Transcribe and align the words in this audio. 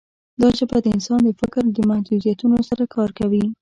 دا 0.41 0.47
ژبه 0.57 0.77
د 0.81 0.87
انسان 0.95 1.19
د 1.25 1.29
فکر 1.39 1.63
د 1.71 1.77
محدودیتونو 1.89 2.57
سره 2.69 2.83
کار 2.95 3.09
کوي. 3.19 3.45